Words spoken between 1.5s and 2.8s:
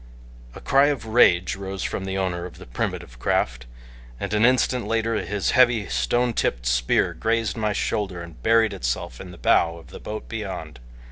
rose from the owner of the